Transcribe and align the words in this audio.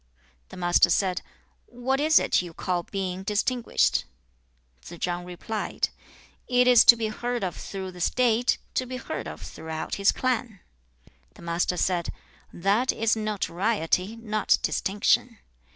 2. 0.49 0.55
The 0.55 0.57
Master 0.57 0.89
said, 0.89 1.21
'What 1.67 1.99
is 1.99 2.17
it 2.17 2.41
you 2.41 2.55
call 2.55 2.81
being 2.81 3.21
distinguished?' 3.21 4.05
3. 4.81 4.97
Tsze 4.97 4.99
chang 4.99 5.25
replied, 5.25 5.89
'It 6.47 6.67
is 6.67 6.83
to 6.85 6.95
be 6.95 7.09
heard 7.09 7.43
of 7.43 7.55
through 7.55 7.91
the 7.91 8.01
State, 8.01 8.57
to 8.73 8.87
be 8.87 8.97
heard 8.97 9.27
of 9.27 9.41
throughout 9.43 9.93
his 9.97 10.11
clan.' 10.11 10.59
4. 11.05 11.13
The 11.35 11.41
Master 11.43 11.77
said, 11.77 12.09
'That 12.51 12.91
is 12.91 13.15
notoriety, 13.15 14.15
not 14.15 14.57
distinction. 14.63 15.37